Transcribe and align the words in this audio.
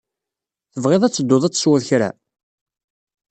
Tebɣiḍ 0.73 1.03
ad 1.03 1.13
tedduḍ 1.13 1.43
ad 1.43 1.53
tesweḍ 1.53 1.81
kra? 1.89 2.09